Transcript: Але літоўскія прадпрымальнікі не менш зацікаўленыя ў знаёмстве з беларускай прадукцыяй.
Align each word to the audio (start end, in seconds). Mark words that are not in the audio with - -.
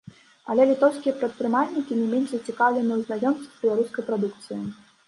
Але 0.53 0.63
літоўскія 0.69 1.13
прадпрымальнікі 1.19 1.99
не 2.01 2.09
менш 2.15 2.27
зацікаўленыя 2.35 2.95
ў 2.99 3.09
знаёмстве 3.13 3.53
з 3.53 3.63
беларускай 3.69 4.03
прадукцыяй. 4.11 4.65